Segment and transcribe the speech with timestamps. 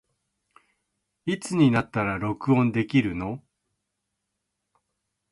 [1.27, 3.43] いつになったら録音できるの